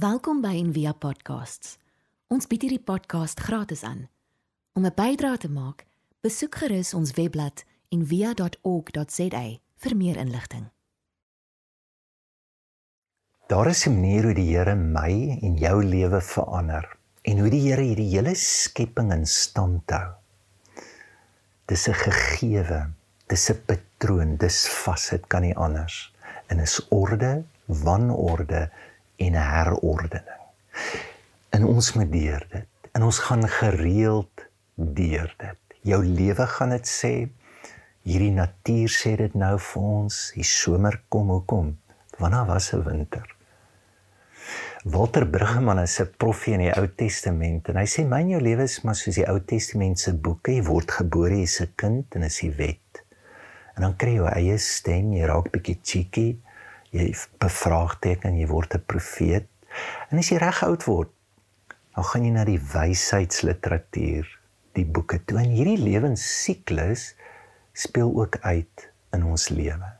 Welkom 0.00 0.38
by 0.40 0.54
Envia 0.56 0.94
Podcasts. 0.96 1.74
Ons 2.32 2.46
bied 2.48 2.62
hierdie 2.64 2.80
podcast 2.80 3.42
gratis 3.44 3.82
aan. 3.84 4.06
Om 4.72 4.86
'n 4.86 4.94
bydrae 4.96 5.36
te 5.36 5.50
maak, 5.52 5.84
besoek 6.24 6.54
gerus 6.56 6.94
ons 6.94 7.10
webblad 7.18 7.64
en 7.92 8.06
via.org.za 8.06 9.42
vir 9.76 9.96
meer 9.96 10.16
inligting. 10.16 10.70
Daar 13.46 13.66
is 13.66 13.84
'n 13.86 13.92
manier 13.92 14.22
hoe 14.24 14.34
die 14.34 14.56
Here 14.56 14.74
my 14.74 15.38
en 15.42 15.56
jou 15.56 15.84
lewe 15.84 16.20
verander 16.20 16.96
en 17.22 17.38
hoe 17.38 17.50
die 17.50 17.60
Here 17.68 17.82
hierdie 17.82 18.16
hele 18.16 18.34
skepping 18.34 19.12
in 19.12 19.26
stand 19.26 19.90
hou. 19.90 20.12
Dis 21.66 21.88
'n 21.88 21.94
gegewe, 21.94 22.90
dis 23.26 23.50
'n 23.50 23.62
patroon, 23.66 24.36
dis 24.36 24.68
vas, 24.68 25.08
dit 25.10 25.26
kan 25.26 25.42
nie 25.42 25.56
anders. 25.56 26.14
En 26.46 26.58
is 26.58 26.88
orde, 26.88 27.44
wanorde 27.66 28.70
en 29.20 29.36
herordening. 29.36 30.44
En 31.50 31.64
ons 31.64 31.92
moet 31.98 32.12
deur 32.12 32.46
dit. 32.50 32.68
En 32.92 33.02
ons 33.06 33.18
gaan 33.26 33.48
gereeld 33.48 34.46
deur 34.74 35.34
dit. 35.38 35.76
Jou 35.82 36.00
lewe 36.04 36.46
gaan 36.46 36.72
dit 36.74 36.88
sê. 36.88 37.12
Hierdie 38.06 38.32
natuur 38.32 38.92
sê 38.92 39.16
dit 39.20 39.34
nou 39.36 39.56
vir 39.60 39.90
ons. 39.90 40.20
Die 40.36 40.46
somer 40.46 41.00
kom, 41.12 41.30
hoekom? 41.34 41.76
Wanneer 42.20 42.46
was 42.48 42.72
'n 42.72 42.82
winter? 42.84 43.36
Walter 44.84 45.26
Bruggeman 45.26 45.78
is 45.78 46.00
'n 46.00 46.08
profie 46.16 46.54
in 46.54 46.60
die 46.60 46.72
Ou 46.72 46.88
Testament 46.88 47.68
en 47.68 47.76
hy 47.76 47.84
sê 47.84 48.06
myn 48.08 48.30
jou 48.30 48.40
lewe 48.40 48.62
is 48.62 48.80
maar 48.82 48.94
soos 48.94 49.14
die 49.14 49.28
Ou 49.28 49.40
Testament 49.40 49.98
se 49.98 50.14
boeke. 50.14 50.52
Jy 50.52 50.62
word 50.64 50.90
gebore 50.90 51.42
as 51.42 51.60
'n 51.60 51.72
kind 51.76 52.14
en 52.14 52.22
is 52.22 52.38
die 52.40 52.50
wet. 52.50 53.04
En 53.76 53.82
dan 53.82 53.96
kry 53.96 54.10
jy 54.10 54.16
jou 54.16 54.28
eie 54.28 54.58
stem, 54.58 55.12
jy 55.12 55.26
raak 55.26 55.50
bietjie 55.52 55.78
cheeky, 55.82 56.40
jy 56.90 57.06
bevraagteken, 57.42 58.38
jy 58.38 58.46
word 58.50 58.74
'n 58.74 58.84
profeet. 58.86 59.46
En 60.10 60.18
as 60.18 60.30
jy 60.30 60.38
reg 60.38 60.62
oud 60.66 60.84
word, 60.84 61.10
dan 61.94 62.04
gaan 62.04 62.24
jy 62.24 62.30
na 62.30 62.44
die 62.44 62.60
wysheidsliteratuur, 62.60 64.26
die 64.72 64.86
boeke 64.86 65.24
toe. 65.24 65.38
En 65.38 65.50
hierdie 65.50 65.78
lewensiklus 65.78 67.14
speel 67.72 68.12
ook 68.14 68.38
uit 68.40 68.90
in 69.12 69.24
ons 69.24 69.48
lewe. 69.48 69.92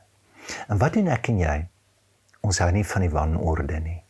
En 0.67 0.77
wat 0.77 0.93
doen 0.93 1.07
ek 1.07 1.29
en 1.29 1.39
jy? 1.39 1.57
Ons 2.41 2.59
hou 2.59 2.71
nie 2.71 2.85
van 2.85 3.01
die 3.01 3.13
wanorde 3.13 3.79
nie. 3.79 4.03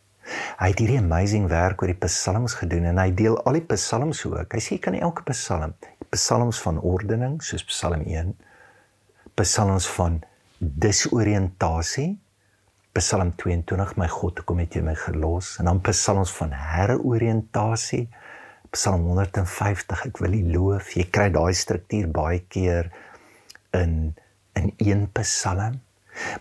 Hy 0.62 0.70
het 0.72 0.80
hierdie 0.80 1.00
amazing 1.02 1.50
werk 1.52 1.82
oor 1.82 1.92
die 1.92 2.02
psalms 2.06 2.54
gedoen 2.54 2.86
en 2.94 3.02
hy 3.02 3.10
deel 3.12 3.36
al 3.44 3.58
die 3.58 3.66
psalms 3.74 4.24
ook. 4.26 4.54
Hy 4.54 4.62
sê 4.62 4.78
jy 4.78 4.82
kan 4.86 4.96
elke 4.96 5.26
psalm, 5.32 5.74
psalms 6.14 6.62
van 6.62 6.80
ordening 6.80 7.42
soos 7.44 7.66
Psalm 7.68 8.06
1, 8.06 8.36
psalms 9.36 9.88
van 9.98 10.22
disoriëntasie, 10.60 12.21
Psalm 12.92 13.32
22, 13.40 13.96
my 13.96 14.08
God, 14.12 14.42
kom 14.44 14.60
het 14.60 14.76
jy 14.76 14.82
my 14.84 14.98
gelos 15.00 15.54
en 15.62 15.70
dan 15.70 15.80
psalms 15.86 16.34
van 16.36 16.52
heroriëntasie, 16.52 18.10
Psalm 18.72 19.06
150, 19.08 20.06
ek 20.08 20.20
wil 20.24 20.36
U 20.36 20.42
loof. 20.52 20.94
Jy 20.96 21.06
kry 21.12 21.30
daai 21.32 21.52
struktuur 21.56 22.10
baie 22.12 22.40
keer 22.52 22.92
in 23.76 24.14
in 24.60 24.74
een 24.84 25.06
psalm. 25.16 25.80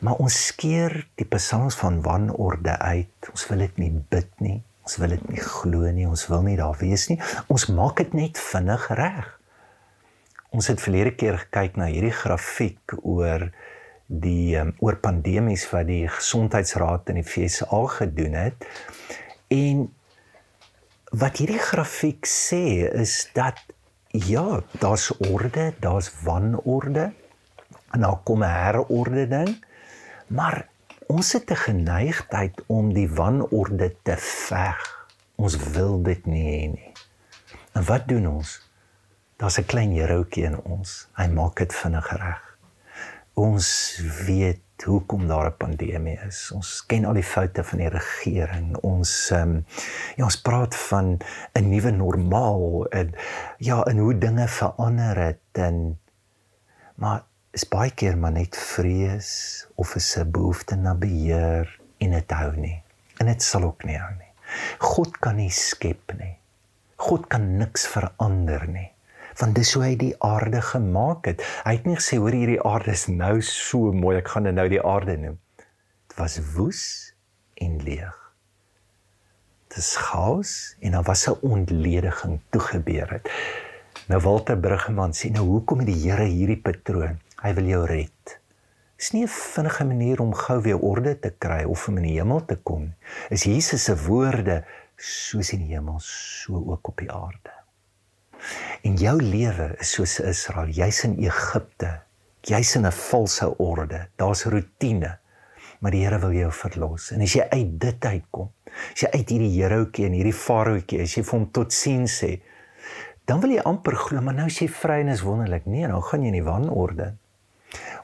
Maar 0.03 0.19
ons 0.23 0.37
skeer 0.51 0.95
die 1.19 1.27
psalms 1.31 1.79
van 1.79 2.01
wanorde 2.03 2.75
uit. 2.79 3.31
Ons 3.31 3.47
wil 3.51 3.63
dit 3.63 3.79
nie 3.79 3.91
bid 4.11 4.31
nie. 4.43 4.59
Ons 4.87 4.99
wil 4.99 5.15
dit 5.15 5.29
nie 5.31 5.43
glo 5.43 5.91
nie. 5.95 6.07
Ons 6.11 6.27
wil 6.31 6.43
nie 6.47 6.57
daar 6.59 6.79
wees 6.83 7.07
nie. 7.11 7.21
Ons 7.47 7.69
maak 7.71 8.03
dit 8.03 8.15
net 8.19 8.39
vinnig 8.43 8.89
reg. 8.99 9.29
Ons 10.51 10.71
het 10.71 10.83
verlede 10.83 11.15
keer 11.15 11.39
gekyk 11.45 11.79
na 11.79 11.87
hierdie 11.91 12.15
grafiek 12.15 12.99
oor 13.03 13.53
die 14.11 14.59
um, 14.59 14.73
oor 14.83 14.99
pandemies 14.99 15.69
wat 15.71 15.87
die 15.87 16.09
gesondheidsraad 16.11 17.13
in 17.13 17.21
die 17.21 17.27
FSA 17.27 17.85
gedoen 17.95 18.35
het. 18.35 18.67
En 19.55 19.87
wat 21.15 21.39
hierdie 21.39 21.63
grafiek 21.63 22.27
sê 22.27 22.91
is 22.91 23.31
dat 23.35 23.59
ja, 24.11 24.63
daar's 24.83 25.11
orde, 25.31 25.71
daar's 25.79 26.11
wanorde 26.27 27.13
en 27.95 28.01
dan 28.01 28.23
kom 28.23 28.43
'n 28.43 28.51
herordening. 28.51 29.65
Maar 30.27 30.69
ons 31.07 31.33
het 31.33 31.51
'n 31.51 31.57
geneigtheid 31.57 32.63
om 32.67 32.93
die 32.95 33.11
wanorde 33.11 33.95
te 34.03 34.17
veg. 34.17 35.07
Ons 35.35 35.57
wil 35.57 36.03
dit 36.03 36.27
nie 36.27 36.45
hê 36.45 36.71
nie. 36.73 36.93
En 37.73 37.85
wat 37.85 38.09
doen 38.09 38.27
ons? 38.27 38.69
Daar's 39.37 39.59
'n 39.59 39.67
klein 39.67 39.93
heroutjie 39.93 40.45
in 40.45 40.63
ons. 40.63 41.09
Hy 41.15 41.27
maak 41.27 41.57
dit 41.57 41.75
vinnig 41.75 42.11
reg. 42.11 42.59
Ons 43.41 43.69
weet 44.27 44.85
hoekom 44.85 45.27
daar 45.29 45.47
'n 45.49 45.57
pandemie 45.57 46.19
is. 46.29 46.51
Ons 46.53 46.87
ken 46.87 47.05
al 47.05 47.17
die 47.17 47.31
foute 47.35 47.65
van 47.65 47.79
die 47.79 47.89
regering. 47.89 48.77
Ons 48.77 49.31
ehm 49.31 49.43
um, 49.43 49.65
ja, 50.17 50.25
ons 50.25 50.41
praat 50.41 50.77
van 50.77 51.19
'n 51.55 51.69
nuwe 51.69 51.91
normaal 51.91 52.87
en 52.89 53.15
ja, 53.59 53.83
en 53.83 53.99
hoe 53.99 54.19
dinge 54.19 54.49
verander 54.49 55.17
het 55.17 55.53
en 55.53 55.99
maar 56.95 57.25
is 57.51 57.69
baie 57.69 57.91
keer 57.91 58.19
maar 58.19 58.33
net 58.33 58.57
vrees 58.57 59.31
of 59.75 59.97
'n 59.97 60.31
behoefte 60.31 60.77
na 60.77 60.95
beheer 60.95 61.81
en 61.99 62.11
dit 62.11 62.31
hou 62.31 62.57
nie. 62.57 62.83
En 63.17 63.27
dit 63.27 63.43
sal 63.43 63.63
ook 63.63 63.85
nie 63.85 63.99
hou 63.99 64.15
nie. 64.19 64.33
God 64.79 65.19
kan 65.19 65.37
nie 65.37 65.51
skep 65.51 66.13
nie. 66.19 66.37
God 66.97 67.27
kan 67.27 67.57
niks 67.57 67.87
verander 67.87 68.69
nie. 68.69 68.90
Want 69.41 69.57
dis 69.57 69.73
hoe 69.75 69.85
hy 69.85 69.95
die 69.97 70.15
aarde 70.21 70.61
gemaak 70.61 71.25
het. 71.31 71.45
Hy 71.65 71.73
het 71.79 71.87
nie 71.89 71.97
gesê 71.97 72.19
hoor 72.21 72.35
hierdie 72.37 72.61
aarde 72.61 72.93
is 72.93 73.07
nou 73.09 73.39
so 73.45 73.93
mooi, 73.97 74.19
ek 74.21 74.29
gaan 74.35 74.49
dit 74.49 74.57
nou 74.57 74.69
die 74.69 74.83
aarde 74.85 75.17
noem. 75.17 75.39
Dit 75.57 76.19
was 76.19 76.37
woes 76.55 76.83
en 77.57 77.79
leeg. 77.87 78.17
Dit 79.71 79.79
is 79.79 79.95
chaos 79.97 80.53
en 80.81 80.93
daar 80.93 81.07
was 81.07 81.29
'n 81.29 81.39
ontlediging 81.41 82.41
toe 82.51 82.61
gebeur 82.61 83.11
het. 83.11 83.31
Nou 84.09 84.21
Walter 84.21 84.59
Bruggeman 84.59 85.13
sê 85.13 85.31
nou 85.31 85.47
hoekom 85.47 85.79
het 85.79 85.87
die 85.87 86.03
Here 86.03 86.25
hierdie 86.25 86.61
patroon? 86.61 87.21
Hy 87.43 87.55
wil 87.55 87.65
jou 87.65 87.85
red. 87.87 88.41
Dis 88.97 89.13
nie 89.13 89.23
'n 89.23 89.29
vinnige 89.29 89.85
manier 89.85 90.21
om 90.21 90.35
gou 90.35 90.61
weer 90.61 90.79
orde 90.79 91.19
te 91.19 91.31
kry 91.39 91.63
of 91.65 91.89
om 91.89 91.97
in 91.97 92.03
die 92.03 92.19
hemel 92.19 92.45
te 92.45 92.57
kom. 92.57 92.95
Is 93.31 93.45
Jesus 93.45 93.85
se 93.85 93.97
woorde 94.07 94.65
soos 94.97 95.53
in 95.53 95.65
die 95.65 95.75
hemel, 95.75 96.01
so 96.01 96.55
ook 96.55 96.89
op 96.89 96.99
die 96.99 97.13
aarde. 97.13 97.60
En 98.87 98.97
jou 98.97 99.17
lewe 99.23 99.75
is 99.81 99.95
soos 99.97 100.19
Israel, 100.25 100.73
jy's 100.75 101.03
in 101.05 101.19
Egipte. 101.21 102.01
Jy's 102.49 102.75
in 102.77 102.87
'n 102.87 102.93
valse 102.93 103.59
orde. 103.59 104.09
Daar's 104.17 104.45
rotine. 104.45 105.19
Maar 105.81 105.91
die 105.91 106.05
Here 106.05 106.19
wil 106.19 106.33
jou 106.33 106.53
verlos. 106.53 107.11
En 107.11 107.21
as 107.21 107.33
jy 107.33 107.47
uit 107.51 107.81
dit 107.81 108.05
uitkom, 108.05 108.51
as 108.95 109.01
jy 109.01 109.09
uit 109.11 109.29
hierdie 109.29 109.63
heroutjie 109.63 110.07
en 110.07 110.13
hierdie 110.13 110.35
faraootjie, 110.35 111.01
as 111.03 111.15
jy 111.15 111.23
vir 111.23 111.39
hom 111.39 111.51
totsiens 111.51 112.25
sê, 112.25 112.41
dan 113.25 113.41
wil 113.41 113.51
jy 113.51 113.63
amper 113.63 113.97
glo, 113.97 114.21
maar 114.21 114.35
nou 114.35 114.47
is 114.47 114.59
jy 114.59 114.69
vry 114.69 115.01
en 115.01 115.09
is 115.09 115.23
wonderlik. 115.23 115.67
Nee, 115.67 115.87
nou 115.87 116.01
gaan 116.03 116.21
jy 116.21 116.27
in 116.27 116.33
die 116.33 116.45
wanorde 116.45 117.15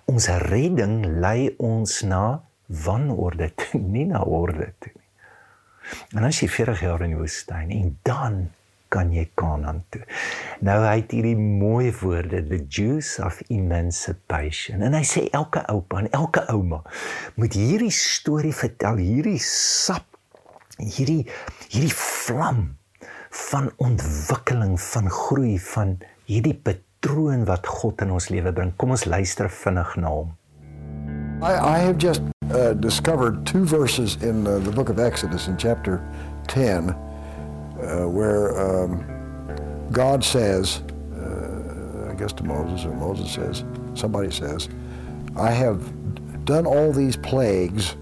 ons 0.07 0.29
redding 0.47 1.01
lei 1.23 1.51
ons 1.63 2.03
na 2.07 2.41
wanorde 2.85 3.51
nie 3.95 4.07
na 4.07 4.23
orde 4.23 4.71
toe 4.83 4.93
nie. 4.95 5.03
En 6.19 6.27
as 6.27 6.41
jy 6.43 6.49
40 6.51 6.85
jaar 6.87 7.03
in 7.07 7.15
die 7.15 7.21
woestyn 7.21 7.73
en 7.75 7.93
dan 8.07 8.39
kan 8.93 9.13
jy 9.15 9.27
Kanaan 9.39 9.83
toe. 9.95 10.03
Nou 10.65 10.79
hy 10.85 10.95
het 11.01 11.13
hierdie 11.15 11.37
mooi 11.37 11.91
woorde, 12.01 12.43
the 12.49 12.61
juice 12.63 13.23
of 13.23 13.41
emancipation. 13.53 14.85
En 14.87 14.97
hy 14.97 15.03
sê 15.07 15.27
elke 15.37 15.63
oupa 15.73 16.03
en 16.03 16.11
elke 16.17 16.45
ouma 16.53 16.83
moet 17.37 17.57
hierdie 17.59 17.93
storie 17.95 18.55
vertel, 18.57 19.01
hierdie 19.03 19.41
sap, 19.43 20.07
hierdie 20.79 21.25
hierdie 21.69 21.95
vlam 21.97 22.77
van 23.51 23.71
ontwikkeling, 23.83 24.77
van 24.81 25.11
groei, 25.13 25.57
van 25.61 25.97
hierdie 26.31 26.57
patroon 26.57 27.45
wat 27.49 27.69
God 27.69 28.03
in 28.07 28.15
ons 28.17 28.31
lewe 28.33 28.53
bring. 28.53 28.73
Kom 28.81 28.95
ons 28.97 29.05
luister 29.09 29.51
vinnig 29.53 29.97
na 30.01 30.13
hom. 30.13 30.35
I, 31.43 31.53
I 31.53 31.79
have 31.85 31.99
just 31.99 32.23
uh, 32.51 32.73
discovered 32.73 33.45
two 33.45 33.67
verses 33.67 34.17
in 34.23 34.47
uh, 34.47 34.59
the 34.59 34.71
book 34.71 34.89
of 34.89 34.99
Exodus 34.99 35.49
in 35.49 35.59
chapter 35.59 36.01
10 36.49 36.97
uh, 37.83 38.09
where 38.09 38.59
um, 38.59 39.89
God 39.93 40.25
says, 40.25 40.83
uh, 41.15 42.11
I 42.11 42.15
guess 42.15 42.33
to 42.35 42.45
Moses, 42.45 42.85
or 42.85 42.95
Moses 42.95 43.33
says, 43.33 43.65
somebody 43.95 44.31
says, 44.31 44.69
I 45.37 45.51
have 45.51 46.45
done 46.45 46.67
all 46.67 46.93
these 46.93 47.17
plagues 47.17 47.97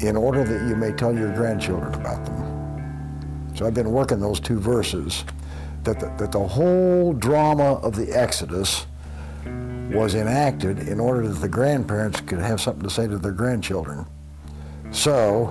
in 0.00 0.16
order 0.16 0.44
that 0.44 0.68
you 0.68 0.76
may 0.76 0.92
tell 0.92 1.14
your 1.14 1.32
grandchildren 1.34 1.94
about 1.94 2.24
them. 2.24 3.50
So 3.54 3.66
I've 3.66 3.74
been 3.74 3.90
working 3.92 4.20
those 4.20 4.40
two 4.40 4.58
verses 4.58 5.24
that 5.84 5.98
the, 6.00 6.06
that 6.18 6.32
the 6.32 6.46
whole 6.46 7.12
drama 7.12 7.74
of 7.74 7.96
the 7.96 8.10
Exodus 8.12 8.86
was 9.92 10.14
enacted 10.14 10.78
in 10.88 11.00
order 11.00 11.26
that 11.26 11.40
the 11.40 11.48
grandparents 11.48 12.20
could 12.20 12.38
have 12.38 12.60
something 12.60 12.82
to 12.82 12.90
say 12.90 13.08
to 13.08 13.18
their 13.18 13.32
grandchildren. 13.32 14.06
So, 14.92 15.46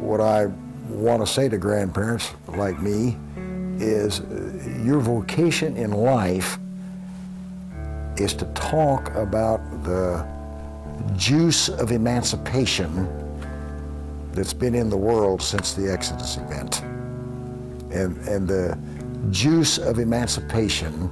what 0.00 0.20
I 0.20 0.46
want 0.90 1.24
to 1.24 1.32
say 1.32 1.48
to 1.48 1.58
grandparents 1.58 2.32
like 2.48 2.80
me 2.80 3.16
is 3.78 4.20
your 4.84 5.00
vocation 5.00 5.76
in 5.76 5.90
life 5.90 6.58
is 8.16 8.34
to 8.34 8.44
talk 8.54 9.14
about 9.14 9.60
the 9.84 10.26
juice 11.16 11.68
of 11.68 11.92
emancipation 11.92 13.08
that's 14.32 14.52
been 14.52 14.74
in 14.74 14.90
the 14.90 14.96
world 14.96 15.40
since 15.42 15.72
the 15.72 15.90
Exodus 15.90 16.36
event. 16.36 16.82
And, 17.92 18.16
and 18.28 18.46
the 18.46 18.78
juice 19.30 19.78
of 19.78 19.98
emancipation 19.98 21.10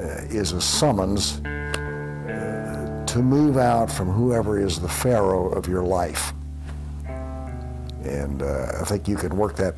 uh, 0.00 0.04
is 0.30 0.52
a 0.52 0.60
summons 0.60 1.40
uh, 1.40 3.04
to 3.06 3.18
move 3.18 3.56
out 3.56 3.90
from 3.90 4.08
whoever 4.08 4.58
is 4.60 4.80
the 4.80 4.88
Pharaoh 4.88 5.48
of 5.50 5.66
your 5.66 5.82
life. 5.82 6.32
And 8.04 8.42
uh, 8.42 8.72
I 8.80 8.84
think 8.84 9.08
you 9.08 9.16
can 9.16 9.36
work 9.36 9.56
that 9.56 9.74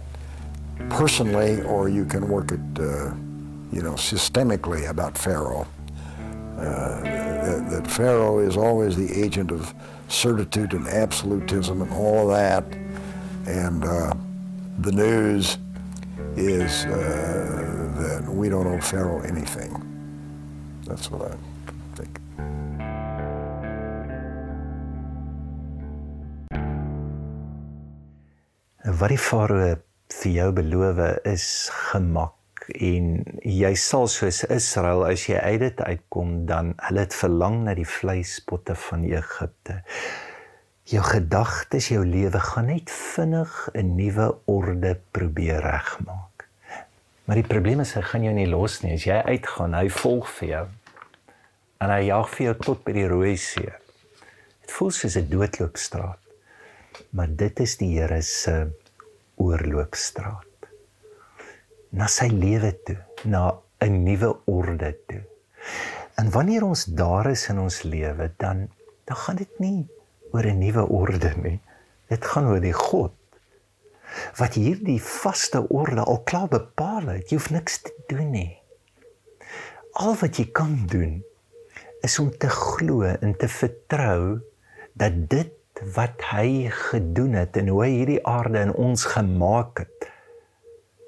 personally 0.89 1.63
or 1.63 1.89
you 1.89 2.05
can 2.05 2.29
work 2.29 2.53
it, 2.53 2.61
uh, 2.79 3.15
you 3.73 3.83
know, 3.83 3.95
systemically 3.95 4.89
about 4.89 5.17
Pharaoh. 5.17 5.67
Uh, 6.59 7.01
that, 7.03 7.71
that 7.71 7.87
Pharaoh 7.87 8.39
is 8.39 8.57
always 8.57 8.97
the 8.97 9.11
agent 9.13 9.51
of 9.51 9.75
certitude 10.09 10.75
and 10.75 10.87
absolutism 10.87 11.83
and 11.83 11.93
all 11.93 12.31
of 12.31 12.37
that. 12.37 12.65
And 13.47 13.85
uh, 13.85 14.15
the 14.79 14.93
news 14.93 15.59
is 16.37 16.85
uh, 16.85 17.93
that 17.97 18.29
we 18.29 18.49
don't 18.49 18.67
owe 18.67 18.81
Pharaoh 18.81 19.21
anything. 19.23 19.87
That's 20.87 21.11
what 21.11 21.33
I 21.33 21.37
Wat 28.91 29.13
die 29.13 29.21
farao 29.21 29.77
vir 30.11 30.33
jou 30.35 30.49
beloof 30.57 30.99
is 31.29 31.45
gemak 31.93 32.65
en 32.75 33.11
jy 33.47 33.71
sal 33.79 34.09
soos 34.11 34.41
Israel 34.51 35.05
as 35.07 35.29
jy 35.29 35.39
uit 35.39 35.61
dit 35.63 35.83
uitkom 35.85 36.33
dan 36.49 36.73
hulle 36.89 37.05
het 37.05 37.15
verlang 37.15 37.61
na 37.69 37.77
die 37.79 37.87
vleispotte 37.87 38.75
van 38.89 39.05
Egipte. 39.07 39.77
Jou 40.91 41.05
gedagtes, 41.07 41.93
jou 41.93 42.03
lewe 42.03 42.41
gaan 42.43 42.67
net 42.73 42.91
vinnig 42.91 43.69
'n 43.75 43.95
nuwe 43.95 44.27
orde 44.47 44.97
probeer 45.13 45.63
regmaak. 45.63 46.49
Maar 47.25 47.37
die 47.37 47.51
probleem 47.53 47.81
is 47.81 47.95
hy 47.95 48.03
gaan 48.03 48.25
jou 48.25 48.35
nie 48.35 48.49
los 48.51 48.83
nie. 48.83 48.95
As 48.95 49.07
jy 49.07 49.23
uitgaan, 49.23 49.75
hy 49.75 49.89
volg 49.89 50.29
vir 50.41 50.49
jou. 50.49 50.67
En 51.79 51.91
hy 51.91 52.01
jag 52.07 52.29
vir 52.29 52.47
jou 52.47 52.55
tot 52.55 52.85
by 52.85 52.93
die 52.93 53.07
Rooi 53.07 53.37
See. 53.37 53.71
Dit 54.61 54.71
voel 54.71 54.91
soos 54.91 55.17
'n 55.17 55.29
doodloopstraat. 55.31 56.19
Maar 57.11 57.29
dit 57.37 57.61
is 57.61 57.77
die 57.77 57.99
Here 57.99 58.23
se 58.23 58.71
oorloopstraat 59.41 60.69
na 61.97 62.07
sy 62.07 62.29
lewe 62.31 62.71
toe, 62.87 62.99
na 63.25 63.59
'n 63.81 64.05
nuwe 64.05 64.31
orde 64.47 64.93
toe. 65.09 65.23
En 66.21 66.31
wanneer 66.31 66.65
ons 66.65 66.85
daar 66.85 67.31
is 67.31 67.49
in 67.49 67.59
ons 67.59 67.83
lewe, 67.83 68.31
dan 68.37 68.69
dan 69.05 69.17
gaan 69.17 69.37
dit 69.37 69.59
nie 69.59 69.89
oor 70.33 70.47
'n 70.47 70.59
nuwe 70.59 70.85
orde 70.89 71.33
nie. 71.43 71.61
Dit 72.09 72.25
gaan 72.25 72.47
oor 72.47 72.61
die 72.61 72.77
God 72.77 73.15
wat 74.37 74.55
hierdie 74.55 75.01
vaste 75.03 75.69
orde 75.69 76.03
al 76.03 76.23
klaar 76.23 76.49
bepaal 76.49 77.07
het. 77.07 77.31
Jy 77.31 77.37
hoef 77.37 77.51
niks 77.51 77.79
te 77.83 77.93
doen 78.07 78.31
nie. 78.31 78.59
Al 79.93 80.15
wat 80.21 80.37
jy 80.37 80.51
kan 80.51 80.87
doen 80.87 81.25
is 82.03 82.19
om 82.19 82.31
te 82.39 82.49
glo 82.49 83.03
en 83.03 83.37
te 83.37 83.49
vertrou 83.49 84.41
dat 84.93 85.31
dit 85.31 85.53
wat 85.95 86.23
hy 86.31 86.69
gedoen 86.71 87.33
het 87.39 87.57
en 87.57 87.69
hoe 87.73 87.83
hy 87.85 87.91
hierdie 87.91 88.23
aarde 88.27 88.61
in 88.69 88.73
ons 88.73 89.05
gemaak 89.15 89.85
het 89.85 90.11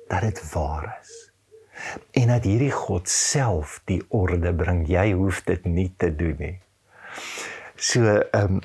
dat 0.08 0.20
dit 0.20 0.40
waar 0.52 0.88
is. 1.00 1.12
En 2.10 2.28
dat 2.28 2.44
hierdie 2.44 2.72
God 2.72 3.08
self 3.08 3.80
die 3.90 4.02
orde 4.08 4.54
bring. 4.54 4.84
Jy 4.88 5.12
hoef 5.18 5.42
dit 5.48 5.64
nie 5.64 5.90
te 5.96 6.12
doen 6.16 6.36
nie. 6.38 6.56
So 7.76 8.04
ehm 8.06 8.60
um, 8.60 8.62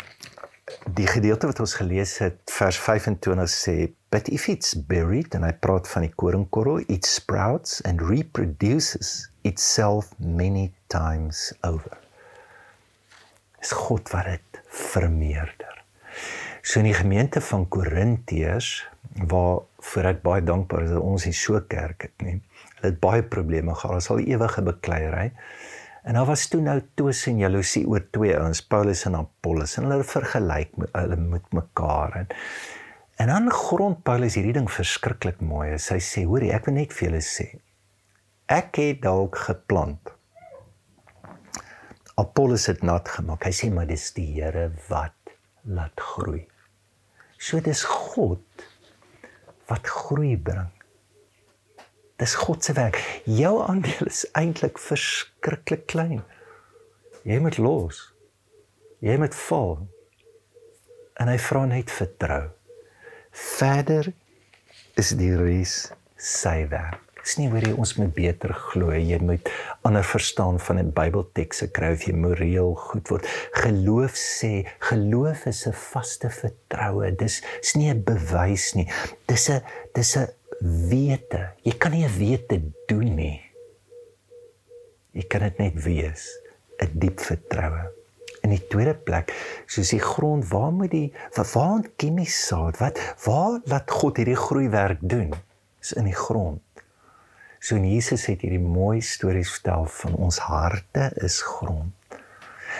die 0.91 1.07
gedeelte 1.07 1.47
wat 1.47 1.59
ons 1.63 1.77
gelees 1.79 2.17
het 2.19 2.51
vers 2.51 2.75
25 2.83 3.47
sê 3.51 3.75
but 4.11 4.27
if 4.27 4.49
it's 4.51 4.73
buried 4.75 5.35
and 5.35 5.47
I 5.47 5.53
praat 5.55 5.87
van 5.87 6.03
die 6.03 6.11
koringkorrel 6.11 6.83
it 6.91 7.07
sprouts 7.07 7.79
and 7.87 8.03
reproduces 8.03 9.29
itself 9.47 10.11
many 10.19 10.73
times 10.91 11.53
over. 11.63 11.97
Is 13.63 13.71
God 13.71 14.11
wat 14.11 14.25
dit 14.25 14.61
vermeerder. 14.67 15.66
So 16.67 16.81
in 16.81 16.89
die 16.89 16.97
gemeente 16.97 17.39
van 17.39 17.61
Korintiërs 17.71 18.69
waar 19.31 19.61
vir 19.87 20.07
ek 20.09 20.17
baie 20.25 20.41
dankbaar 20.43 20.83
is 20.83 20.89
dat 20.91 20.99
ons 20.99 21.23
hier 21.23 21.35
so 21.39 21.61
kerk 21.71 22.09
het 22.09 22.25
nie. 22.25 22.41
Hulle 22.73 22.89
het 22.89 22.97
baie 22.99 23.23
probleme 23.23 23.71
gehad. 23.71 23.93
Hulle 23.93 24.03
sal 24.03 24.19
ewige 24.19 24.63
bekleierery. 24.67 25.29
En 26.03 26.19
daar 26.19 26.27
was 26.27 26.43
toe 26.51 26.59
nou 26.65 26.75
twis 26.99 27.21
en 27.31 27.39
jaloesie 27.39 27.85
oor 27.87 28.03
twee 28.11 28.35
ouens, 28.35 28.59
Paulus 28.67 29.05
en 29.07 29.15
Apollos, 29.15 29.77
en 29.79 29.87
hulle 29.87 30.07
vergelyk 30.09 30.75
hulle 30.89 31.19
met 31.21 31.47
mekaar 31.55 32.19
en 32.23 32.35
en 33.23 33.31
dan 33.31 33.47
grond 33.51 34.03
Paulus 34.05 34.35
hierdie 34.37 34.53
ding 34.59 34.67
verskriklik 34.69 35.39
mooi. 35.41 35.71
Hy 35.71 36.01
sê, 36.03 36.25
hoorie, 36.27 36.51
ek 36.53 36.67
wil 36.67 36.77
net 36.81 36.91
vir 36.93 37.07
julle 37.07 37.23
sê. 37.25 37.47
Ek 38.51 38.75
het 38.83 38.99
dalk 39.07 39.39
geplant. 39.47 40.11
Apollos 42.19 42.67
het 42.69 42.83
nat 42.83 43.09
gemaak. 43.15 43.47
Hy 43.47 43.55
sê 43.55 43.71
maar 43.73 43.87
dis 43.89 44.11
die 44.19 44.27
Here 44.35 44.67
wat 44.91 45.33
laat 45.63 46.05
groei. 46.11 46.43
So 47.37 47.61
dis 47.61 47.83
God 47.85 48.65
wat 49.69 49.87
groei 49.87 50.35
bring. 50.37 50.71
Dis 52.17 52.33
God 52.35 52.63
se 52.63 52.73
werk. 52.73 52.97
Jou 53.29 53.61
aandeel 53.61 54.09
is 54.09 54.25
eintlik 54.33 54.79
verskriklik 54.81 55.85
klein. 55.91 56.23
Jy 57.27 57.39
moet 57.43 57.59
los. 57.61 58.01
Jy 59.05 59.17
moet 59.21 59.35
val. 59.47 59.75
En 61.21 61.29
hy 61.29 61.37
vra 61.41 61.65
net 61.69 61.93
vertrou. 61.93 62.47
Verder 63.57 64.09
is 64.97 65.13
die 65.19 65.35
res 65.37 65.83
sy 66.17 66.63
werk. 66.71 67.06
Dis 67.27 67.35
nie 67.41 67.49
hoe 67.51 67.59
jy 67.59 67.73
ons 67.75 67.91
moet 67.99 68.11
beter 68.15 68.53
glo. 68.55 68.93
Jy 68.95 69.17
moet 69.19 69.49
ander 69.83 70.05
verstaan 70.07 70.61
van 70.63 70.77
'n 70.79 70.93
Bybeltekse 70.95 71.67
kry 71.75 71.89
of 71.91 72.05
jy 72.07 72.13
moreel 72.15 72.71
goed 72.79 73.09
word. 73.11 73.25
Geloof 73.51 74.15
sê, 74.15 74.63
geloof 74.79 75.43
is 75.51 75.67
'n 75.67 75.73
vaste 75.75 76.29
vertroue. 76.29 77.11
Dis 77.11 77.43
is 77.61 77.75
nie 77.75 77.89
'n 77.91 78.03
bewys 78.03 78.75
nie. 78.75 78.87
Dis 79.27 79.49
'n 79.49 79.61
dis 79.93 80.15
'n 80.15 80.27
wete. 80.61 81.51
Jy 81.63 81.73
kan 81.77 81.91
nie 81.91 82.05
'n 82.05 82.17
wete 82.17 82.61
doen 82.87 83.15
nie. 83.15 83.41
Jy 85.11 85.27
kan 85.27 85.41
dit 85.41 85.57
net 85.57 85.83
wees, 85.83 86.39
'n 86.79 86.91
diep 86.93 87.19
vertroue. 87.19 87.91
In 88.43 88.51
die 88.51 88.67
tweede 88.69 88.93
plek, 88.93 89.33
soos 89.65 89.89
die 89.89 89.99
grond, 89.99 90.47
waar 90.47 90.71
moet 90.71 90.91
die 90.91 91.13
waar 91.35 91.83
ken 91.97 92.15
die 92.15 92.25
saad? 92.25 92.77
Wat 92.77 92.97
waar 93.25 93.59
laat 93.65 93.91
God 93.91 94.15
hierdie 94.15 94.35
groeiwerk 94.35 94.99
doen? 95.01 95.33
Is 95.81 95.93
in 95.93 96.05
die 96.05 96.15
grond. 96.15 96.61
So 97.59 97.75
en 97.75 97.87
Jesus 97.89 98.27
het 98.29 98.43
hierdie 98.45 98.61
mooi 98.61 99.01
stories 99.01 99.51
vertel 99.57 99.87
van 99.99 100.17
ons 100.27 100.37
harte 100.45 101.09
is 101.25 101.39
grond. 101.41 101.93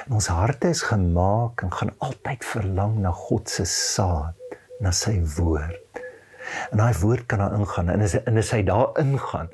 En 0.05 0.17
ons 0.19 0.27
harte 0.29 0.69
is 0.69 0.83
gemaak 0.85 1.63
en 1.65 1.73
gaan 1.73 1.93
altyd 2.05 2.45
verlang 2.45 2.99
na 3.01 3.11
God 3.11 3.49
se 3.49 3.65
saad, 3.65 4.57
na 4.79 4.93
sy 4.93 5.15
woord. 5.37 6.01
En 6.71 6.79
daai 6.79 6.93
woord 7.01 7.25
kan 7.27 7.41
daar 7.41 7.55
ingaan 7.57 7.89
en 7.91 8.05
as 8.05 8.15
en 8.21 8.37
as 8.39 8.53
hy 8.55 8.61
daar 8.67 8.93
ingaan, 9.01 9.49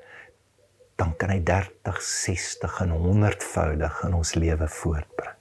dan 0.99 1.15
kan 1.17 1.31
hy 1.33 1.39
30, 1.41 2.01
60 2.03 2.81
en 2.83 2.93
100voudig 2.93 4.03
in 4.07 4.19
ons 4.19 4.35
lewe 4.37 4.67
voortbring. 4.67 5.39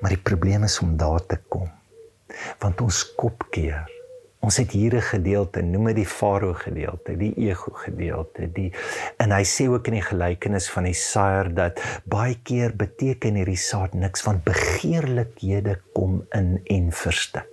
Maar 0.00 0.14
die 0.14 0.22
probleem 0.30 0.64
is 0.64 0.78
om 0.80 0.94
daar 0.96 1.26
te 1.26 1.36
kom. 1.52 1.68
Want 2.62 2.80
ons 2.80 3.02
kop 3.18 3.44
keer 3.50 3.84
Ons 4.46 4.60
het 4.60 4.70
hier 4.78 4.94
'n 4.94 5.02
gedeelte, 5.02 5.62
noem 5.62 5.86
dit 5.90 5.96
die 5.96 6.06
farao 6.06 6.54
gedeelte, 6.54 7.16
die 7.18 7.34
ego 7.48 7.72
gedeelte, 7.72 8.46
die 8.52 8.70
en 9.18 9.32
hy 9.34 9.42
sê 9.42 9.66
ook 9.66 9.88
in 9.90 9.98
die 9.98 10.06
gelykenis 10.06 10.68
van 10.70 10.84
die 10.86 10.94
saaier 10.94 11.50
dat 11.54 11.82
baie 12.04 12.36
keer 12.42 12.76
beteken 12.76 13.34
hierdie 13.34 13.58
saad 13.58 13.94
niks 13.94 14.22
want 14.22 14.44
begeerlikhede 14.44 15.80
kom 15.92 16.22
in 16.30 16.60
en 16.64 16.92
verstik. 16.92 17.50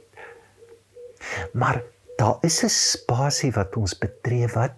Maar 1.53 1.81
daar 2.17 2.38
is 2.41 2.63
'n 2.63 2.69
spasie 2.69 3.51
wat 3.51 3.75
ons 3.75 3.97
betree 3.97 4.47
wat 4.53 4.77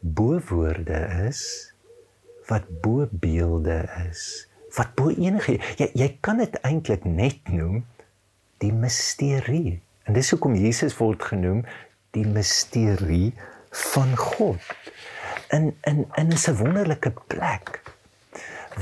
bo 0.00 0.38
woorde 0.50 1.00
is, 1.28 1.72
wat 2.46 2.68
bo 2.82 3.08
beelde 3.10 3.88
is, 4.10 4.48
wat 4.76 4.94
bo 4.94 5.08
enige 5.08 5.60
jy 5.78 5.90
jy 5.94 6.18
kan 6.20 6.36
dit 6.36 6.60
eintlik 6.60 7.04
net 7.04 7.48
noem 7.48 7.86
die 8.58 8.72
misterie 8.72 9.80
En 10.08 10.16
dis 10.16 10.30
hoekom 10.32 10.54
Jesus 10.56 10.94
word 10.96 11.20
genoem 11.28 11.66
die 12.16 12.24
misterie 12.24 13.34
van 13.92 14.14
God. 14.16 14.64
In 15.52 15.74
in 15.84 16.06
in 16.16 16.32
'n 16.32 16.56
wonderlike 16.56 17.12
plek 17.28 17.82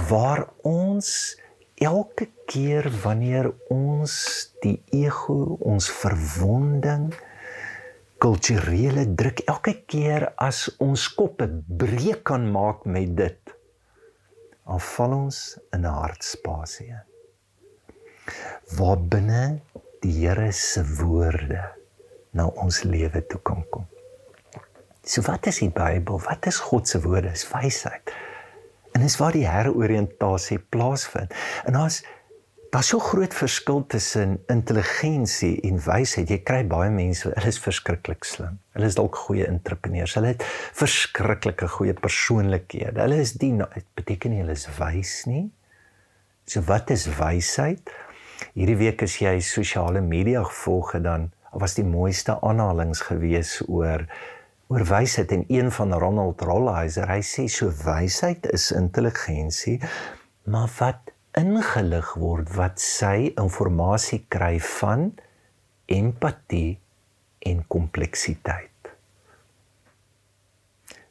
waar 0.09 0.47
ons 0.62 1.09
elke 1.75 2.28
keer 2.47 2.87
wanneer 3.02 3.50
ons 3.68 4.14
die 4.61 4.83
ego, 4.90 5.56
ons 5.61 5.90
verwonding, 5.90 7.11
kulturele 8.18 9.14
druk 9.14 9.42
elke 9.50 9.75
keer 9.87 10.33
as 10.37 10.76
ons 10.78 11.09
koppe 11.14 11.49
breek 11.66 12.23
kan 12.25 12.47
maak 12.52 12.85
met 12.85 13.16
dit, 13.16 13.54
aanval 14.64 15.12
ons 15.12 15.59
in 15.73 15.80
'n 15.80 15.99
hartspasie. 16.00 16.95
Waar 18.78 19.00
binne 19.00 19.61
die 20.07 20.15
Here 20.23 20.53
se 20.55 20.85
woorde 21.01 21.63
na 22.37 22.47
ons 22.63 22.83
lewe 22.87 23.23
toe 23.27 23.41
kan 23.43 23.65
kom. 23.73 23.87
So 25.07 25.23
wat 25.27 25.47
is 25.51 25.61
die 25.63 25.71
Bybel? 25.71 26.21
Wat 26.27 26.47
is 26.51 26.61
God 26.63 26.89
se 26.89 27.01
woorde? 27.03 27.33
Dis 27.35 27.47
wysheid. 27.51 28.13
En 28.95 29.05
dis 29.05 29.17
waar 29.21 29.35
die 29.37 29.47
heroriëntasie 29.47 30.61
plaasvind. 30.73 31.35
En 31.67 31.79
daar's 31.79 32.05
daar's 32.75 32.91
so 32.91 32.99
groot 33.01 33.33
verskil 33.33 33.85
tussen 33.89 34.35
intelligensie 34.53 35.55
en 35.65 35.79
wysheid. 35.81 36.29
Jy 36.29 36.41
kry 36.45 36.59
baie 36.69 36.91
mense, 36.93 37.31
hulle 37.31 37.53
is 37.53 37.61
verskriklik 37.63 38.27
slim. 38.27 38.59
Hulle 38.77 38.91
is 38.91 38.99
dalk 38.99 39.17
goeie 39.17 39.47
entrepreneurs. 39.49 40.17
Hulle 40.19 40.35
het 40.35 40.45
verskriklike 40.77 41.71
goeie 41.73 41.95
persoonlikhede. 41.97 43.01
Hulle 43.01 43.23
is 43.23 43.37
die 43.41 43.53
dit 43.63 43.87
beteken 43.97 44.35
nie 44.35 44.43
hulle 44.43 44.59
is 44.59 44.67
wys 44.77 45.15
nie. 45.31 45.47
So 46.51 46.61
wat 46.69 46.93
is 46.95 47.07
wysheid? 47.17 47.95
Hierdie 48.57 48.79
week 48.81 49.03
as 49.05 49.19
jy 49.21 49.35
sosiale 49.45 50.01
media 50.01 50.41
gevolg 50.49 50.95
het 50.97 51.03
dan 51.05 51.27
was 51.53 51.75
die 51.77 51.85
mooiste 51.85 52.39
aanhalings 52.41 53.03
gewees 53.05 53.59
oor 53.69 54.07
oor 54.73 54.85
wysheid 54.89 55.35
en 55.37 55.45
een 55.53 55.69
van 55.77 55.93
Ronald 55.93 56.41
Rolheiser 56.41 57.05
hy 57.13 57.21
sê 57.21 57.45
so 57.53 57.69
wysheid 57.85 58.49
is 58.57 58.71
intelligensie 58.73 59.77
maar 60.49 60.73
wat 60.79 61.13
ingelig 61.37 62.15
word 62.17 62.57
wat 62.57 62.81
sy 62.81 63.29
inligting 63.37 64.25
kry 64.33 64.55
van 64.81 65.11
empatie 65.93 66.79
en 67.47 67.61
kompleksiteit. 67.69 68.93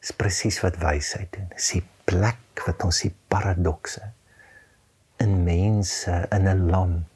Dis 0.01 0.17
presies 0.17 0.63
wat 0.65 0.81
wysheid 0.81 1.29
doen. 1.37 1.51
Dis 1.53 1.75
die 1.77 1.85
plek 2.09 2.65
wat 2.65 2.89
ons 2.89 3.05
die 3.05 3.13
paradokse 3.29 4.15
in 5.21 5.43
mense 5.45 6.23
in 6.33 6.49
'n 6.49 6.71
land 6.73 7.14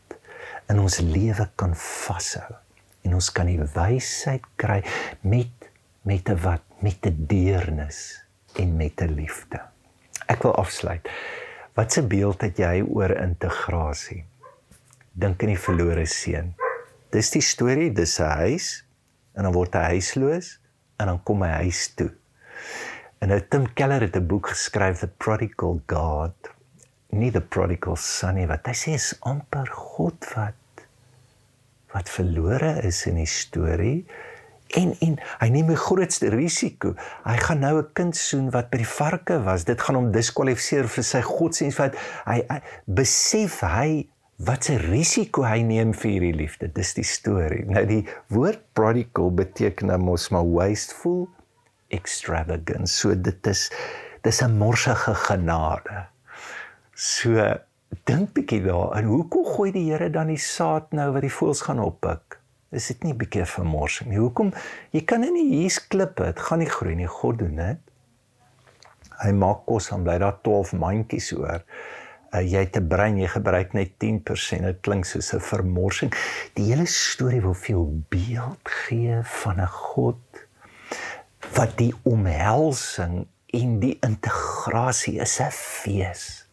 in 0.70 0.80
ons 0.80 1.00
lewe 1.02 1.50
kan 1.60 1.74
vashou 1.76 2.50
en 3.08 3.16
ons 3.18 3.30
kan 3.34 3.50
die 3.50 3.60
wysheid 3.76 4.46
kry 4.62 4.82
met 5.22 5.70
met 6.08 6.30
'n 6.30 6.40
wat 6.44 6.64
met 6.82 7.06
'n 7.06 7.26
deernis 7.28 8.22
en 8.56 8.78
met 8.78 9.02
'n 9.02 9.14
liefde. 9.14 9.60
Ek 10.28 10.44
wil 10.44 10.56
afsluit. 10.56 11.10
Wat 11.74 11.98
'n 11.98 12.08
beeld 12.08 12.42
het 12.42 12.58
jy 12.58 12.82
oor 12.82 13.12
integrasie? 13.12 14.26
Dink 15.12 15.42
aan 15.42 15.54
die 15.54 15.66
verlore 15.68 16.06
seun. 16.06 16.56
Dis 17.12 17.32
die 17.32 17.42
storie, 17.42 17.92
dis 17.92 18.20
'n 18.20 18.24
huis 18.24 18.86
en 19.34 19.44
dan 19.44 19.54
word 19.54 19.74
hy 19.74 19.98
huisloos 19.98 20.60
en 20.98 21.06
dan 21.08 21.24
kom 21.24 21.42
hy 21.42 21.64
huis 21.64 21.94
toe. 21.96 22.12
En 23.20 23.28
nou 23.28 23.42
Tim 23.50 23.74
Keller 23.74 24.02
het 24.02 24.16
'n 24.16 24.28
boek 24.28 24.48
geskryf, 24.48 25.00
The 25.00 25.08
Prodigal 25.08 25.82
God. 25.88 26.50
Nie 27.10 27.32
the 27.32 27.42
prodigal 27.42 27.96
son 27.96 28.36
nie, 28.38 28.46
wat 28.46 28.68
hy 28.70 28.76
sê 28.78 28.94
is 28.94 29.16
amper 29.26 29.66
God 29.74 30.28
wat 30.36 30.59
wat 31.94 32.10
verlore 32.10 32.82
is 32.84 33.06
in 33.06 33.16
die 33.16 33.30
storie 33.30 34.06
En 34.78 34.94
en 35.00 35.16
hy 35.42 35.48
neem 35.50 35.72
'n 35.72 35.82
grootste 35.82 36.30
risiko. 36.30 36.94
Hy 37.24 37.38
gaan 37.38 37.60
nou 37.60 37.82
'n 37.82 37.90
kind 37.94 38.16
soen 38.16 38.50
wat 38.50 38.70
by 38.70 38.78
die 38.78 38.88
varke 38.88 39.44
was. 39.44 39.64
Dit 39.64 39.82
gaan 39.82 39.96
hom 39.96 40.12
diskwalifiseer 40.12 40.88
vir 40.88 41.04
sy 41.04 41.22
godsdienst 41.22 41.78
wat 41.78 41.96
hy, 42.26 42.46
hy 42.50 42.62
besef 42.86 43.60
hy 43.62 44.08
wat 44.38 44.70
'n 44.70 44.78
risiko 44.78 45.42
hy 45.44 45.62
neem 45.62 45.94
vir 45.94 46.12
hierdie 46.12 46.36
liefde. 46.36 46.68
Dis 46.74 46.94
die 46.94 47.04
storie. 47.04 47.66
Nou 47.66 47.86
die 47.86 48.06
woord 48.28 48.62
prodigal 48.74 49.32
beteken 49.32 49.88
nou 49.88 49.98
mos 49.98 50.30
maar 50.30 50.46
wasteful, 50.46 51.30
extravagant. 51.90 52.90
So 52.90 53.16
dit 53.16 53.48
is 53.48 53.72
dis 54.22 54.42
'n 54.42 54.58
morsige 54.58 55.16
genade. 55.16 56.08
So 56.94 57.58
dink 58.06 58.34
bietjie 58.34 58.62
daaraan. 58.64 59.04
Hoekom 59.04 59.46
gooi 59.46 59.72
die 59.72 59.92
Here 59.92 60.10
dan 60.10 60.28
die 60.28 60.38
saad 60.38 60.92
nou 60.92 61.12
wat 61.12 61.22
die 61.22 61.34
voëls 61.34 61.62
gaan 61.62 61.80
oppik? 61.80 62.40
is 62.70 62.88
dit 62.88 63.04
nie 63.04 63.14
'n 63.14 63.18
bietjie 63.18 63.46
vermorsing 63.46 64.10
nie. 64.10 64.20
Hoekom? 64.20 64.54
Jy 64.92 65.02
kan 65.02 65.22
nie 65.22 65.48
hier's 65.50 65.80
klippe, 65.88 66.24
dit 66.24 66.40
gaan 66.40 66.60
nie 66.60 66.70
groei 66.70 66.96
nie. 66.96 67.08
God 67.08 67.40
doen 67.40 67.56
dit. 67.56 67.78
Hy 69.24 69.32
maak 69.32 69.66
kos 69.66 69.90
en 69.92 70.04
bly 70.04 70.18
daar 70.18 70.38
12 70.42 70.74
mandjies 70.74 71.32
oor. 71.34 71.64
Uh, 72.32 72.42
jy 72.42 72.60
het 72.60 72.78
'n 72.78 72.88
brein, 72.88 73.18
jy 73.18 73.28
gebruik 73.28 73.74
net 73.74 73.98
10%. 73.98 74.64
Dit 74.64 74.82
klink 74.82 75.06
soos 75.06 75.34
'n 75.34 75.40
vermorsing. 75.40 76.14
Die 76.54 76.66
hele 76.66 76.86
storie 76.86 77.42
wil 77.42 77.56
jou 77.56 78.04
beeld 78.10 78.70
gee 78.86 79.20
van 79.24 79.60
'n 79.60 79.68
God 79.68 80.22
wat 81.56 81.78
die 81.78 81.94
omhelsing 82.04 83.28
en 83.48 83.80
die 83.80 83.98
integrasie 84.02 85.20
is 85.20 85.40
'n 85.40 85.52
fees. 85.52 86.49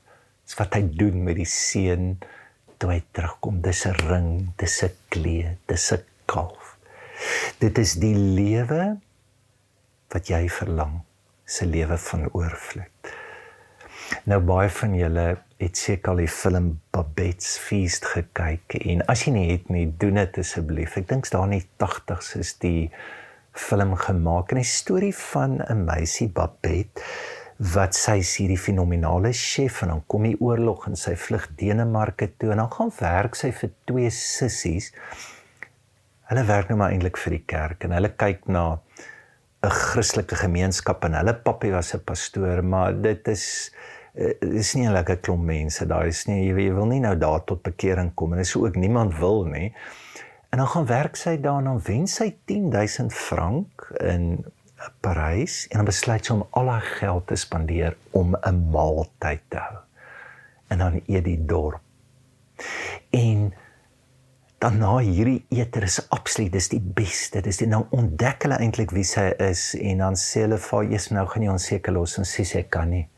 Dis 0.46 0.58
wat 0.60 0.76
hy 0.78 0.84
doen 0.94 1.24
met 1.26 1.40
die 1.40 1.48
seun 1.50 2.14
toe 2.78 2.92
hy 2.92 3.00
terugkom. 3.16 3.60
Dis 3.64 3.84
'n 3.86 3.98
ring, 4.06 4.30
dis 4.56 4.82
'n 4.84 4.94
kleed, 5.10 5.58
dis 5.66 5.92
'n 5.92 6.04
kalf. 6.26 6.76
Dit 7.58 7.78
is 7.78 7.94
die 7.94 8.14
lewe 8.14 9.00
wat 10.12 10.28
jy 10.28 10.48
verlang, 10.48 11.02
se 11.44 11.66
lewe 11.66 11.98
van 11.98 12.28
oorvloed. 12.32 13.14
Nou 14.24 14.40
baie 14.40 14.70
van 14.70 14.94
julle 14.94 15.26
het 15.58 15.76
seker 15.76 16.12
al 16.12 16.16
die 16.16 16.30
film 16.30 16.80
Babette's 16.94 17.56
Feast 17.58 18.04
gekyk 18.04 18.76
en 18.84 19.02
as 19.10 19.24
jy 19.24 19.32
nie 19.32 19.46
het 19.50 19.70
nie, 19.72 19.86
doen 19.98 20.14
dit 20.20 20.38
asseblief. 20.38 20.96
Ek 20.96 21.08
dink 21.08 21.30
daar 21.30 21.48
in 21.48 21.58
die 21.58 21.68
80's 21.82 22.36
is 22.36 22.54
die 22.62 22.90
film 23.56 23.96
gemaak 23.96 24.52
en 24.52 24.58
'n 24.58 24.64
storie 24.64 25.14
van 25.14 25.60
'n 25.60 25.84
meisie 25.84 26.28
Babette 26.28 27.02
wat 27.56 27.96
sy 27.96 28.18
is 28.20 28.34
hierdie 28.36 28.60
fenominale 28.60 29.32
chef 29.32 29.80
en 29.82 29.94
dan 29.94 30.02
kom 30.06 30.26
die 30.28 30.36
oorlog 30.44 30.86
en 30.90 30.98
sy 31.00 31.14
vlug 31.16 31.46
Denemarke 31.56 32.28
toe 32.36 32.52
en 32.52 32.60
dan 32.60 32.72
gaan 32.72 32.92
werk 32.98 33.38
sy 33.38 33.50
vir 33.56 33.72
twee 33.88 34.10
sissies. 34.12 34.90
Hulle 36.28 36.44
werk 36.44 36.68
nou 36.68 36.76
maar 36.80 36.92
eintlik 36.92 37.16
vir 37.22 37.38
die 37.38 37.44
kerk 37.48 37.86
en 37.86 37.96
hulle 37.96 38.12
kyk 38.12 38.44
na 38.52 38.78
'n 39.64 39.72
Christelike 39.72 40.36
gemeenskap 40.36 41.04
en 41.04 41.16
hulle 41.16 41.34
pappie 41.34 41.72
was 41.72 41.94
'n 41.94 42.04
pastoor, 42.04 42.62
maar 42.62 42.92
dit 42.92 43.28
is 43.28 43.70
uh, 44.14 44.34
is 44.40 44.75
nie 44.75 44.86
'n 44.86 44.92
lekker 44.92 45.16
klomp 45.16 45.44
mense. 45.44 45.86
Daar 45.86 46.06
is 46.06 46.26
nie 46.26 46.48
jy, 46.48 46.68
jy 46.68 46.75
wil 46.75 46.86
nie 46.86 47.00
nou 47.00 47.16
daar 47.16 47.44
tot 47.44 47.62
bekering 47.62 48.14
kom 48.14 48.32
en 48.32 48.38
dis 48.38 48.56
ook 48.56 48.76
niemand 48.76 49.18
wil 49.18 49.44
nie. 49.44 49.72
En 50.50 50.58
dan 50.58 50.68
gaan 50.68 50.86
werk 50.86 51.16
sy 51.16 51.40
daar 51.40 51.58
en 51.58 51.64
dan 51.64 51.80
wen 51.80 52.06
sy 52.06 52.36
10000 52.44 53.12
frank 53.12 53.92
in 54.00 54.44
Parys 55.00 55.66
en 55.71 55.80
dan 55.80 55.88
besluit 55.88 56.25
sy 56.25 56.35
om 56.35 56.45
al 56.59 56.68
haar 56.68 56.88
geld 56.99 57.26
te 57.30 57.37
spandeer 57.40 57.97
om 58.11 58.37
'n 58.37 58.71
maaltyd 58.71 59.42
te 59.49 59.59
hou. 59.59 59.78
En 60.68 60.78
dan 60.78 61.00
eet 61.06 61.25
die 61.25 61.45
dorp. 61.45 61.80
En 63.11 63.54
dan 64.59 64.78
na 64.78 64.99
hierdie 64.99 65.45
eter 65.49 65.83
is 65.83 66.09
absoluut 66.09 66.52
dis 66.52 66.68
die 66.68 66.80
beste. 66.80 67.40
Dis 67.40 67.56
die 67.56 67.66
nou 67.66 67.87
ontdek 67.90 68.42
hulle 68.42 68.59
eintlik 68.59 68.90
wie 68.90 69.04
sy 69.04 69.33
is 69.38 69.75
en 69.75 69.99
dan 69.99 70.16
sê 70.16 70.40
hulle 70.40 70.59
vir 70.59 70.85
Jesus 70.85 71.11
nou 71.11 71.26
gaan 71.26 71.42
jy 71.42 71.50
ons 71.50 71.64
seker 71.64 71.92
los 71.92 72.18
en 72.18 72.25
sê 72.25 72.45
sy 72.45 72.62
kan 72.62 72.90
nie. 72.90 73.09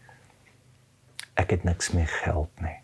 Ek 1.34 1.50
het 1.50 1.64
niks 1.64 1.90
meer 1.90 2.10
geld 2.24 2.50
nie. 2.60 2.78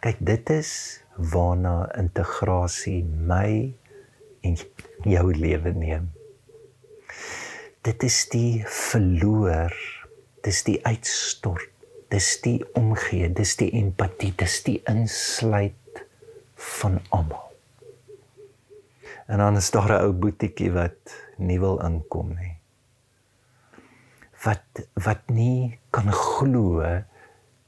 Kyk, 0.00 0.16
dit 0.20 0.50
is 0.50 1.02
waarna 1.16 1.90
integrasie 1.98 3.04
my 3.04 3.74
en 4.40 4.56
jou 5.04 5.32
lewe 5.34 5.72
neem 5.72 6.10
dit 7.86 8.02
is 8.02 8.18
die 8.32 8.62
verloor. 8.66 9.74
Dis 10.44 10.62
die 10.66 10.78
uitstort. 10.86 11.68
Dis 12.10 12.32
die 12.44 12.58
omgee. 12.78 13.28
Dis 13.32 13.56
die 13.60 13.70
empatie. 13.80 14.32
Dis 14.36 14.60
die 14.66 14.80
insluit 14.90 16.04
van 16.80 16.98
almal. 17.14 17.48
En 19.30 19.38
dan 19.38 19.56
is 19.56 19.70
daar 19.70 19.92
'n 19.92 20.04
ou 20.04 20.12
boetiekie 20.12 20.72
wat 20.72 21.14
nie 21.38 21.60
wil 21.60 21.78
inkom 21.86 22.34
nie. 22.34 22.56
Wat 24.44 24.82
wat 24.94 25.22
nie 25.30 25.78
kan 25.90 26.12
glo 26.12 26.82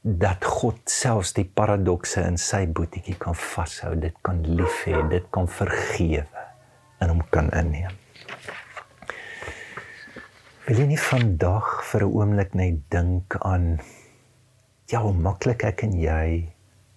dat 0.01 0.45
God 0.45 0.79
selfs 0.89 1.33
die 1.33 1.45
paradokse 1.45 2.21
in 2.21 2.37
sy 2.37 2.67
boetiekie 2.67 3.15
kan 3.15 3.35
vashou. 3.35 3.95
Dit 3.95 4.15
kan 4.21 4.43
lief 4.43 4.83
hê. 4.85 5.07
Dit 5.09 5.29
kan 5.29 5.47
vergewe 5.47 6.27
en 6.99 7.09
hom 7.09 7.23
kan 7.29 7.49
inneem 7.51 8.02
Wil 10.63 10.77
jy 10.79 10.83
nie 10.93 11.01
vandag 11.03 11.65
vir 11.83 12.05
'n 12.05 12.13
oomblik 12.17 12.53
net 12.55 12.75
dink 12.93 13.35
aan 13.43 13.81
ja, 14.87 15.01
hoe 15.03 15.11
maklik 15.11 15.65
ek 15.67 15.83
en 15.83 15.97
jy 15.99 16.53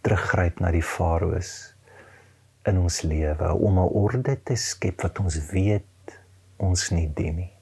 teruggryp 0.07 0.61
na 0.63 0.71
die 0.71 0.85
farao's 0.87 1.51
in 2.71 2.79
ons 2.79 3.01
lewe 3.03 3.51
om 3.59 3.83
'n 3.83 3.91
orde 4.03 4.37
te 4.39 4.55
skep 4.55 5.03
wat 5.03 5.19
ons 5.19 5.41
weet 5.51 6.15
ons 6.63 6.87
nie 6.95 7.11
dien 7.19 7.43
nie. 7.43 7.53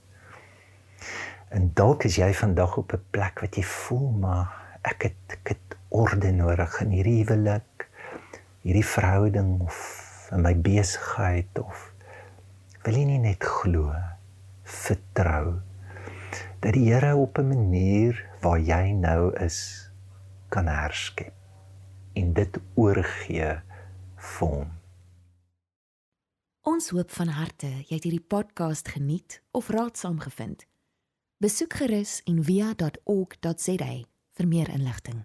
En 1.48 1.72
dalk 1.72 2.04
is 2.04 2.20
jy 2.20 2.32
vandag 2.36 2.76
op 2.76 2.92
'n 2.92 3.04
plek 3.10 3.40
wat 3.40 3.56
jy 3.56 3.64
voel 3.64 4.08
maar 4.28 4.52
ek 4.84 5.08
het 5.08 5.38
ek 5.40 5.56
het 5.56 5.80
orde 5.88 6.32
nodig 6.32 6.80
in 6.84 6.90
hierdie 6.90 7.24
huwelik, 7.24 7.88
hierdie 8.60 8.88
verhouding 8.92 9.60
of 9.60 10.28
in 10.32 10.42
my 10.42 10.52
besigheid 10.52 11.58
of 11.58 11.92
wil 12.84 12.92
jy 12.92 13.04
nie 13.04 13.22
net 13.24 13.40
glo, 13.40 13.94
vertrou 14.64 15.64
dat 16.64 16.72
die 16.72 16.92
Here 16.92 17.16
op 17.16 17.38
'n 17.38 17.48
manier 17.48 18.30
waar 18.40 18.60
jy 18.60 18.90
nou 18.90 19.36
is 19.36 19.90
kan 20.48 20.66
herskep 20.66 21.34
en 22.12 22.32
dit 22.32 22.58
oorgee 22.74 23.60
vir 24.16 24.48
hom. 24.48 24.70
Ons 26.62 26.88
hoop 26.88 27.10
van 27.10 27.28
harte 27.28 27.66
jy 27.66 27.94
het 27.94 28.02
hierdie 28.02 28.26
podcast 28.28 28.88
geniet 28.88 29.42
of 29.50 29.68
raadsaam 29.68 30.18
gevind. 30.18 30.66
Besoek 31.36 31.72
gerus 31.72 32.22
en 32.24 32.44
via.ok.za 32.44 34.04
vir 34.32 34.48
meer 34.48 34.68
inligting. 34.68 35.24